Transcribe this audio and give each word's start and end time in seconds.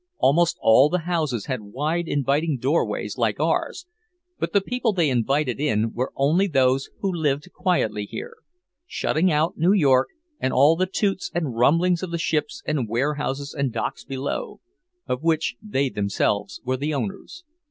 Almost 0.17 0.57
all 0.61 0.89
the 0.89 1.01
houses 1.05 1.45
had 1.45 1.61
wide, 1.61 2.07
inviting 2.07 2.57
doorways 2.57 3.19
like 3.19 3.39
ours, 3.39 3.85
but 4.39 4.51
the 4.51 4.59
people 4.59 4.93
they 4.93 5.11
invited 5.11 5.59
in 5.59 5.93
were 5.93 6.11
only 6.15 6.47
those 6.47 6.89
who 7.01 7.13
lived 7.13 7.51
quietly 7.53 8.05
here, 8.05 8.37
shutting 8.87 9.31
out 9.31 9.59
New 9.59 9.73
York 9.73 10.07
and 10.39 10.53
all 10.53 10.75
the 10.75 10.87
toots 10.87 11.29
and 11.35 11.55
rumblings 11.55 12.01
of 12.01 12.09
the 12.09 12.17
ships 12.17 12.63
and 12.65 12.89
warehouses 12.89 13.53
and 13.53 13.71
docks 13.71 14.03
below, 14.03 14.59
of 15.05 15.21
which 15.21 15.55
they 15.61 15.87
themselves 15.87 16.61
were 16.65 16.77
the 16.77 16.95
owners. 16.95 17.43